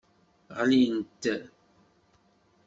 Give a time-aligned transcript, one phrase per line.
[0.57, 1.23] Ɣlint.